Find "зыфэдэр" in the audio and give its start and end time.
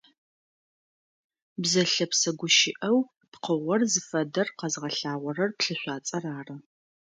3.91-4.47